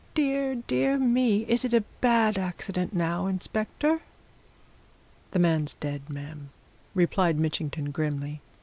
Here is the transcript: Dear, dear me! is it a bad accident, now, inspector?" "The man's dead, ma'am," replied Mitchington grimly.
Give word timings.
Dear, 0.15 0.55
dear 0.55 0.97
me! 0.97 1.41
is 1.43 1.63
it 1.63 1.75
a 1.75 1.83
bad 2.01 2.39
accident, 2.39 2.91
now, 2.91 3.27
inspector?" 3.27 4.01
"The 5.29 5.37
man's 5.37 5.75
dead, 5.75 6.09
ma'am," 6.09 6.49
replied 6.95 7.37
Mitchington 7.37 7.91
grimly. 7.91 8.41